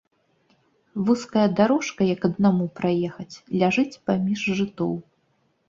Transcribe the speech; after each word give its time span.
Вузкая 1.09 1.43
дарожка, 1.59 2.01
як 2.15 2.21
аднаму 2.31 2.65
праехаць, 2.81 3.31
ляжыць 3.61 3.89
паміж 4.11 4.39
жытоў. 4.59 4.93